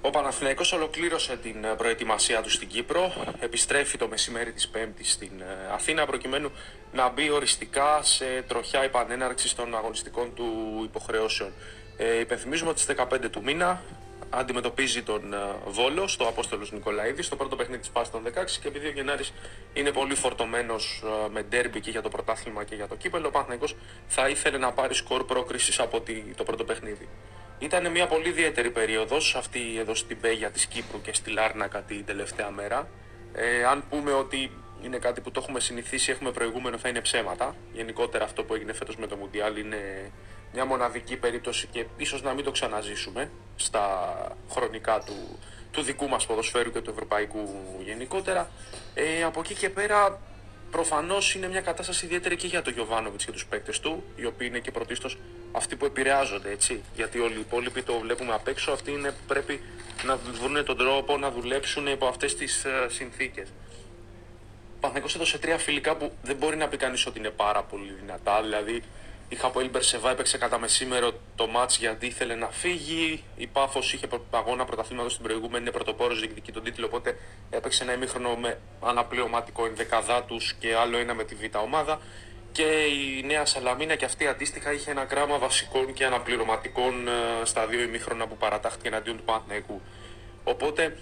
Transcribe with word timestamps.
Ο 0.00 0.10
Παναθηναϊκός 0.10 0.72
ολοκλήρωσε 0.72 1.36
την 1.36 1.64
ε, 1.64 1.74
προετοιμασία 1.76 2.42
του 2.42 2.50
στην 2.50 2.68
Κύπρο. 2.68 3.12
Επιστρέφει 3.40 3.98
το 3.98 4.08
μεσημέρι 4.08 4.52
της 4.52 4.68
Πέμπτης 4.68 5.12
στην 5.12 5.30
ε, 5.40 5.72
Αθήνα 5.72 6.06
προκειμένου 6.06 6.50
να 6.92 7.08
μπει 7.08 7.30
οριστικά 7.30 8.02
σε 8.02 8.24
τροχιά 8.46 8.82
επανέναρξης 8.82 9.54
των 9.54 9.76
αγωνιστικών 9.76 10.34
του 10.34 10.80
υποχρεώσεων. 10.84 11.52
Ε, 11.96 12.18
υπενθυμίζουμε 12.18 12.70
ότι 12.70 12.80
στις 12.80 12.94
15 12.98 13.30
του 13.30 13.42
μήνα 13.42 13.82
αντιμετωπίζει 14.30 15.02
τον 15.02 15.32
ε, 15.32 15.36
Βόλο 15.66 16.08
στο 16.08 16.24
Απόστολος 16.24 16.72
Νικολαίδης, 16.72 17.26
στο 17.26 17.36
πρώτο 17.36 17.56
παιχνίδι 17.56 17.80
της 17.80 17.90
Πάσης 17.90 18.12
των 18.12 18.22
16 18.24 18.30
και 18.62 18.68
επειδή 18.68 18.86
ο 18.86 18.90
Γενάρης 18.90 19.32
είναι 19.72 19.90
πολύ 19.90 20.14
φορτωμένος 20.14 21.02
με 21.32 21.42
ντέρμπι 21.42 21.80
και 21.80 21.90
για 21.90 22.02
το 22.02 22.08
πρωτάθλημα 22.08 22.64
και 22.64 22.74
για 22.74 22.88
το 22.88 22.94
κύπελο, 22.94 23.26
ο 23.26 23.30
Παναθηναϊκός 23.30 23.76
θα 24.06 24.28
ήθελε 24.28 24.58
να 24.58 24.72
πάρει 24.72 24.94
σκορ 24.94 25.24
πρόκρισης 25.24 25.80
από 25.80 26.02
το 26.36 26.44
πρώτο 26.44 26.64
παιχνίδι. 26.64 27.08
Ήταν 27.58 27.90
μια 27.90 28.06
πολύ 28.06 28.28
ιδιαίτερη 28.28 28.70
περίοδος 28.70 29.34
αυτή 29.34 29.78
εδώ 29.78 29.94
στην 29.94 30.20
Πέγια 30.20 30.50
της 30.50 30.66
Κύπρου 30.66 31.00
και 31.00 31.12
στη 31.12 31.30
Λάρνακα 31.30 31.82
την 31.82 32.04
τελευταία 32.04 32.50
μέρα. 32.50 32.88
Ε, 33.32 33.64
αν 33.64 33.84
πούμε 33.90 34.12
ότι 34.12 34.50
είναι 34.82 34.98
κάτι 34.98 35.20
που 35.20 35.30
το 35.30 35.40
έχουμε 35.42 35.60
συνηθίσει, 35.60 36.10
έχουμε 36.10 36.30
προηγούμενο, 36.30 36.78
θα 36.78 36.88
είναι 36.88 37.00
ψέματα. 37.00 37.54
Γενικότερα 37.72 38.24
αυτό 38.24 38.44
που 38.44 38.54
έγινε 38.54 38.72
φέτος 38.72 38.96
με 38.96 39.06
το 39.06 39.16
Μουντιάλ 39.16 39.56
είναι 39.56 40.10
μια 40.52 40.64
μοναδική 40.64 41.16
περίπτωση 41.16 41.66
και 41.66 41.86
ίσως 41.96 42.22
να 42.22 42.32
μην 42.32 42.44
το 42.44 42.50
ξαναζήσουμε 42.50 43.30
στα 43.56 43.86
χρονικά 44.50 45.02
του, 45.06 45.38
του 45.70 45.82
δικού 45.82 46.08
μας 46.08 46.26
ποδοσφαίρου 46.26 46.70
και 46.70 46.80
του 46.80 46.90
ευρωπαϊκού 46.90 47.48
γενικότερα. 47.84 48.50
Ε, 48.94 49.22
από 49.22 49.40
εκεί 49.40 49.54
και 49.54 49.70
πέρα 49.70 50.20
Προφανώς 50.70 51.34
είναι 51.34 51.48
μια 51.48 51.60
κατάσταση 51.60 52.04
ιδιαίτερη 52.04 52.36
και 52.36 52.46
για 52.46 52.62
τον 52.62 52.72
Γιωβάνοβιτς 52.72 53.24
και 53.24 53.32
τους 53.32 53.46
παίκτες 53.46 53.80
του, 53.80 54.04
οι 54.16 54.24
οποίοι 54.24 54.46
είναι 54.50 54.58
και 54.58 54.70
πρωτίστως 54.70 55.18
αυτοί 55.52 55.76
που 55.76 55.84
επηρεάζονται, 55.84 56.50
έτσι. 56.50 56.82
Γιατί 56.94 57.18
όλοι 57.18 57.36
οι 57.36 57.40
υπόλοιποι 57.40 57.82
το 57.82 57.98
βλέπουμε 57.98 58.34
απ' 58.34 58.48
έξω, 58.48 58.70
αυτοί 58.72 58.90
είναι 58.90 59.10
που 59.10 59.22
πρέπει 59.26 59.60
να 60.04 60.16
βρουν 60.16 60.64
τον 60.64 60.76
τρόπο 60.76 61.16
να 61.16 61.30
δουλέψουν 61.30 61.86
υπό 61.86 62.06
αυτές 62.06 62.36
τις 62.36 62.64
uh, 62.66 62.86
συνθήκες. 62.88 63.48
Παναθηναϊκός 64.80 65.14
έδωσε 65.14 65.38
τρία 65.38 65.58
φιλικά 65.58 65.96
που 65.96 66.12
δεν 66.22 66.36
μπορεί 66.36 66.56
να 66.56 66.68
πει 66.68 66.76
κανείς 66.76 67.06
ότι 67.06 67.18
είναι 67.18 67.30
πάρα 67.30 67.62
πολύ 67.62 67.92
δυνατά. 68.00 68.42
Δηλαδή, 68.42 68.82
Είχα 69.28 69.46
από 69.46 69.60
Έλμπερ 69.60 69.82
Σεβά, 69.82 70.10
έπαιξε 70.10 70.38
κατά 70.38 70.58
μεσήμερο 70.58 71.12
το 71.36 71.46
μάτς 71.46 71.78
γιατί 71.78 72.06
ήθελε 72.06 72.34
να 72.34 72.48
φύγει. 72.50 73.24
Η 73.36 73.46
Πάφο 73.46 73.78
είχε 73.78 74.08
αγώνα 74.30 74.64
πρωταθλήματος 74.64 75.12
στην 75.12 75.24
προηγούμενη, 75.24 75.62
είναι 75.62 75.70
πρωτοπόρος, 75.70 76.18
διεκδικεί 76.18 76.52
τον 76.52 76.62
τίτλο. 76.62 76.86
Οπότε 76.86 77.18
έπαιξε 77.50 77.82
ένα 77.82 77.92
ημίχρονο 77.92 78.36
με 78.36 78.60
αναπληρωματικό 78.80 79.66
ενδεκαδά 79.66 80.22
τους 80.22 80.54
και 80.54 80.74
άλλο 80.74 80.96
ένα 80.96 81.14
με 81.14 81.24
τη 81.24 81.34
Β' 81.34 81.56
ομάδα. 81.56 82.00
Και 82.52 82.62
η 82.62 83.22
Νέα 83.26 83.44
Σαλαμίνα 83.44 83.94
και 83.94 84.04
αυτή 84.04 84.26
αντίστοιχα 84.26 84.72
είχε 84.72 84.90
ένα 84.90 85.04
γράμμα 85.04 85.38
βασικών 85.38 85.92
και 85.92 86.04
αναπληρωματικών 86.04 87.08
ε, 87.08 87.44
στα 87.44 87.66
δύο 87.66 87.82
ημίχρονα 87.82 88.26
που 88.26 88.36
παρατάχθηκε 88.36 88.88
εναντίον 88.88 89.16
του 89.16 89.22
Παναθηναϊκού. 89.22 89.80
Οπότε 90.44 90.96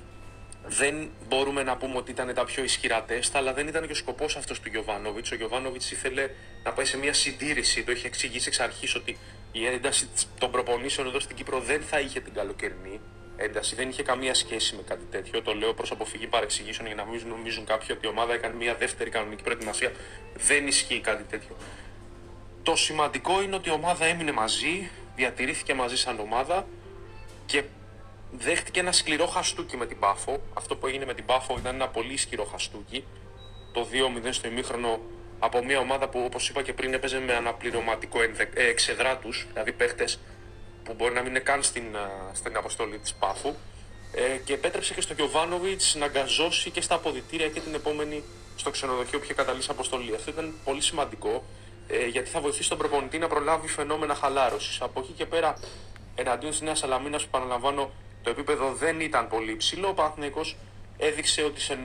δεν 0.69 1.11
μπορούμε 1.28 1.62
να 1.62 1.77
πούμε 1.77 1.97
ότι 1.97 2.11
ήταν 2.11 2.34
τα 2.34 2.45
πιο 2.45 2.62
ισχυρά 2.62 3.03
τεστ, 3.03 3.36
αλλά 3.36 3.53
δεν 3.53 3.67
ήταν 3.67 3.86
και 3.86 3.92
ο 3.92 3.95
σκοπός 3.95 4.36
αυτός 4.36 4.61
του 4.61 4.69
Γιωβάνοβιτς. 4.69 5.31
Ο 5.31 5.34
Γιωβάνοβιτς 5.34 5.91
ήθελε 5.91 6.31
να 6.64 6.73
πάει 6.73 6.84
σε 6.84 6.98
μια 6.98 7.12
συντήρηση. 7.12 7.84
Το 7.84 7.92
είχε 7.92 8.06
εξηγήσει 8.06 8.48
εξ 8.48 8.61
αρχής 8.61 8.95
ότι 8.95 9.19
η 9.53 9.67
ένταση 9.67 10.08
των 10.39 10.50
προπονήσεων 10.50 11.06
εδώ 11.06 11.20
στην 11.20 11.36
Κύπρο 11.36 11.61
δεν 11.61 11.81
θα 11.83 12.00
είχε 12.00 12.20
την 12.20 12.34
καλοκαιρινή 12.34 13.00
ένταση, 13.36 13.75
δεν 13.75 13.89
είχε 13.89 14.03
καμία 14.03 14.34
σχέση 14.34 14.77
με 14.77 14.83
κάτι 14.83 15.05
τέτοιο. 15.11 15.42
Το 15.42 15.53
λέω 15.53 15.75
προς 15.75 15.91
αποφυγή 15.91 16.27
παρεξηγήσεων 16.27 16.86
για 16.86 16.97
να 16.97 17.05
μην 17.05 17.23
νομίζουν 17.28 17.64
κάποιοι 17.64 17.89
ότι 17.91 18.06
η 18.06 18.08
ομάδα 18.08 18.33
έκανε 18.33 18.55
μια 18.55 18.75
δεύτερη 18.75 19.11
κανονική 19.11 19.42
προετοιμασία. 19.42 19.92
Δεν 20.34 20.67
ισχύει 20.67 21.01
κάτι 21.01 21.23
τέτοιο. 21.23 21.56
Το 22.62 22.77
σημαντικό 22.77 23.42
είναι 23.42 23.55
ότι 23.55 23.69
η 23.69 23.73
ομάδα 23.73 24.05
έμεινε 24.05 24.33
μαζί, 24.33 24.91
διατηρήθηκε 25.17 25.75
μαζί 25.75 25.97
σαν 25.97 26.20
ομάδα 26.20 26.67
και 27.47 27.62
δέχτηκε 28.30 28.80
ένα 28.80 28.92
σκληρό 28.92 29.27
χαστούκι 29.27 29.77
με 29.77 29.86
την 29.86 29.98
Πάφο. 29.98 30.41
Αυτό 30.55 30.77
που 30.77 30.86
έγινε 30.86 31.05
με 31.05 31.14
την 31.14 31.24
Πάφο 31.24 31.56
ήταν 31.58 31.74
ένα 31.74 31.88
πολύ 31.88 32.12
ισχυρό 32.12 32.44
χαστούκι. 32.44 33.05
Το 33.72 33.86
2-0 34.24 34.28
στο 34.30 34.48
ημίχρονο 34.48 35.00
από 35.38 35.64
μια 35.64 35.78
ομάδα 35.78 36.08
που, 36.08 36.23
όπως 36.24 36.48
είπα 36.48 36.62
και 36.62 36.73
πριν, 36.73 36.95
έπαιζε 36.95 37.20
με 37.20 37.34
αναπληρωματικό 37.34 38.23
ε, 38.23 38.36
εξεδρά 38.55 39.17
του, 39.17 39.33
δηλαδή 39.48 39.73
παίχτες 39.73 40.20
που 40.84 40.95
μπορεί 40.95 41.14
να 41.14 41.20
μην 41.20 41.30
είναι 41.30 41.39
καν 41.39 41.62
στην, 41.62 41.84
στην 42.33 42.56
αποστολή 42.56 42.98
της 42.98 43.14
Πάφου. 43.14 43.55
Ε, 44.12 44.36
και 44.45 44.52
επέτρεψε 44.52 44.95
και 44.95 45.01
στο 45.01 45.12
Γιωβάνοβιτς 45.12 45.95
να 45.95 46.06
γκαζώσει 46.06 46.70
και 46.70 46.80
στα 46.80 46.95
αποδητήρια 46.95 47.48
και 47.48 47.61
την 47.61 47.74
επόμενη 47.74 48.22
στο 48.56 48.70
ξενοδοχείο 48.70 49.18
που 49.18 49.24
είχε 49.24 49.34
καταλήξει 49.34 49.68
αποστολή. 49.70 50.14
Αυτό 50.14 50.30
ήταν 50.30 50.55
πολύ 50.64 50.80
σημαντικό 50.80 51.45
ε, 51.89 52.06
γιατί 52.06 52.30
θα 52.30 52.40
βοηθήσει 52.40 52.68
τον 52.68 52.78
προπονητή 52.78 53.18
να 53.18 53.28
προλάβει 53.28 53.68
φαινόμενα 53.68 54.14
χαλάρωσης. 54.14 54.80
Από 54.80 55.01
εκεί 55.01 55.12
και 55.12 55.27
πέρα, 55.27 55.58
εναντίον 56.14 56.51
της 56.51 56.61
Νέας 56.61 56.78
Σαλαμίνας, 56.78 57.22
που 57.22 57.28
παραλαμβάνω, 57.30 57.90
το 58.27 58.33
επίπεδο 58.33 58.75
δεν 58.75 59.01
ήταν 59.01 59.29
πολύ 59.29 59.57
ψηλό. 59.57 59.89
Ο 59.89 59.95
Παναθηναϊκός 59.95 60.57
έδειξε 60.97 61.42
ότι 61.42 61.61
σε 61.61 61.79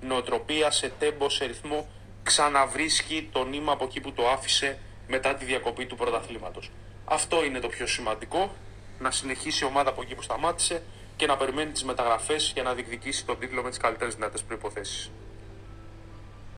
νοοτροπία, 0.00 0.70
σε 0.70 0.92
τέμπο, 0.98 1.28
σε 1.28 1.44
ρυθμό 1.44 1.88
ξαναβρίσκει 2.22 3.28
το 3.32 3.44
νήμα 3.44 3.72
από 3.72 3.84
εκεί 3.84 4.00
που 4.00 4.12
το 4.12 4.28
άφησε 4.28 4.78
μετά 5.08 5.34
τη 5.34 5.44
διακοπή 5.44 5.86
του 5.86 5.96
πρωταθλήματος. 5.96 6.70
Αυτό 7.04 7.44
είναι 7.44 7.60
το 7.60 7.68
πιο 7.68 7.86
σημαντικό, 7.86 8.54
να 8.98 9.10
συνεχίσει 9.10 9.64
η 9.64 9.66
ομάδα 9.66 9.90
από 9.90 10.02
εκεί 10.02 10.14
που 10.14 10.22
σταμάτησε 10.22 10.82
και 11.16 11.26
να 11.26 11.36
περιμένει 11.36 11.72
τις 11.72 11.84
μεταγραφές 11.84 12.50
για 12.54 12.62
να 12.62 12.74
διεκδικήσει 12.74 13.24
τον 13.24 13.38
τίτλο 13.38 13.62
με 13.62 13.68
τις 13.68 13.78
καλύτερες 13.78 14.14
δυνατές 14.14 14.42
προϋποθέσεις. 14.42 15.10